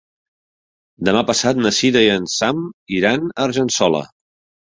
[1.09, 2.65] Demà passat na Cira i en Sam
[3.01, 4.01] iran a Argençola.